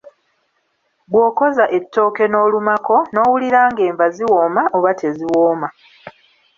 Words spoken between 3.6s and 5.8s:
ng'enva ziwooma oba teziwooma.